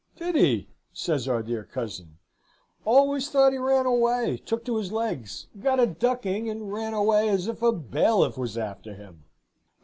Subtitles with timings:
[0.15, 2.17] "'Did he?' says our dear cousin;
[2.85, 7.29] 'always thought he ran away; took to his legs; got a ducking, and ran away
[7.29, 9.25] as if a bailiff was after him.'